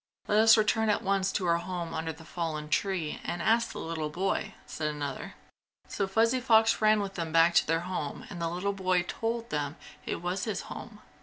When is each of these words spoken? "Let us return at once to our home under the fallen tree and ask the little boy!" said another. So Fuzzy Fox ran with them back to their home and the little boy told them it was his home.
"Let 0.27 0.39
us 0.39 0.57
return 0.57 0.89
at 0.89 1.03
once 1.03 1.31
to 1.33 1.45
our 1.45 1.59
home 1.59 1.93
under 1.93 2.11
the 2.11 2.25
fallen 2.25 2.69
tree 2.69 3.19
and 3.23 3.39
ask 3.39 3.71
the 3.71 3.77
little 3.77 4.09
boy!" 4.09 4.55
said 4.65 4.87
another. 4.87 5.35
So 5.87 6.07
Fuzzy 6.07 6.39
Fox 6.39 6.81
ran 6.81 7.01
with 7.01 7.13
them 7.13 7.31
back 7.31 7.53
to 7.53 7.67
their 7.67 7.81
home 7.81 8.25
and 8.31 8.41
the 8.41 8.49
little 8.49 8.73
boy 8.73 9.03
told 9.03 9.51
them 9.51 9.75
it 10.07 10.19
was 10.19 10.45
his 10.45 10.61
home. 10.61 11.01